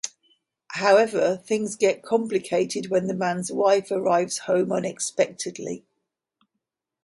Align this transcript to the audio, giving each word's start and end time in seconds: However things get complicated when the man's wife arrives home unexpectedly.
However 0.71 1.37
things 1.37 1.75
get 1.75 2.01
complicated 2.01 2.89
when 2.89 3.05
the 3.05 3.13
man's 3.13 3.51
wife 3.51 3.91
arrives 3.91 4.39
home 4.39 4.71
unexpectedly. 4.71 5.85